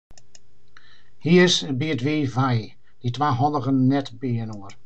Hy 1.23 1.33
is 1.45 1.55
by 1.77 1.87
it 1.93 2.01
wiif 2.05 2.33
wei, 2.39 2.57
dy 3.01 3.09
twa 3.15 3.29
handigen 3.37 3.79
net 3.91 4.07
byinoar. 4.19 4.73